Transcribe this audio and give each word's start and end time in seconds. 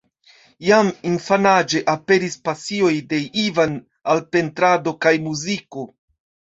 Jam 0.69 0.87
infanaĝe 1.09 1.83
aperis 1.93 2.39
pasioj 2.49 2.91
de 3.13 3.23
Ivan 3.45 3.79
al 4.17 4.27
pentrado 4.35 4.99
kaj 5.05 5.17
muziko. 5.31 5.91